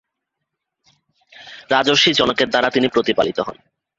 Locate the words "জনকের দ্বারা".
2.13-2.69